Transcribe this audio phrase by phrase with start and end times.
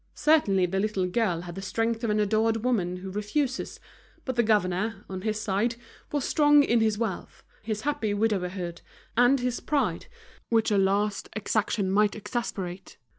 [0.15, 3.79] Certainly the little girl had the strength of an adored woman who refuses,
[4.25, 5.75] but the governor, on his side,
[6.11, 8.81] was strong in his wealth, his happy widowerhood,
[9.15, 10.07] and his pride
[10.49, 12.97] which a last exaction might exasperate.